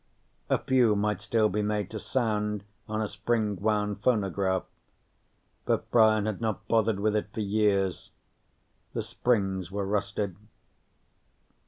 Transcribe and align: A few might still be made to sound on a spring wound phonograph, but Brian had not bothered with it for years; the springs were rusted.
A 0.49 0.57
few 0.57 0.95
might 0.95 1.21
still 1.21 1.47
be 1.47 1.61
made 1.61 1.91
to 1.91 1.99
sound 1.99 2.63
on 2.89 3.03
a 3.03 3.07
spring 3.07 3.55
wound 3.57 4.01
phonograph, 4.01 4.63
but 5.65 5.91
Brian 5.91 6.25
had 6.25 6.41
not 6.41 6.67
bothered 6.67 6.99
with 6.99 7.15
it 7.15 7.31
for 7.31 7.41
years; 7.41 8.09
the 8.93 9.03
springs 9.03 9.69
were 9.69 9.85
rusted. 9.85 10.37